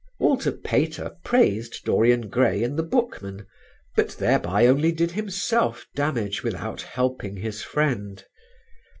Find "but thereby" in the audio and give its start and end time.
3.95-4.65